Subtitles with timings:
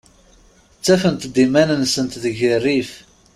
[0.77, 2.91] Ttafent-d iman-nsent deg rrif.